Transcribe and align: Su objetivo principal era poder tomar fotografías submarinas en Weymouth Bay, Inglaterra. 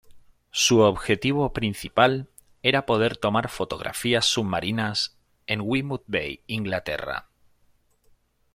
Su 0.49 0.79
objetivo 0.79 1.53
principal 1.53 2.27
era 2.63 2.87
poder 2.87 3.17
tomar 3.17 3.49
fotografías 3.49 4.25
submarinas 4.25 5.15
en 5.45 5.61
Weymouth 5.61 6.05
Bay, 6.07 6.41
Inglaterra. 6.47 7.27